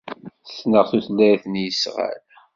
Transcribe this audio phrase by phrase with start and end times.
[0.47, 2.19] Ssneɣ tutlayt n yisɣal.